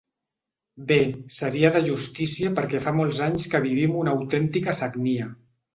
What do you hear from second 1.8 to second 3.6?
justícia perquè fa molts anys